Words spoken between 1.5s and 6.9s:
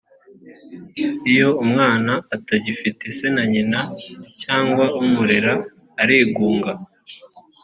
umwana atagifite se na nyina cyangwa umurera arigunga